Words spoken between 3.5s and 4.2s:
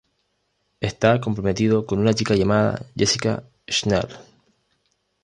Schnell.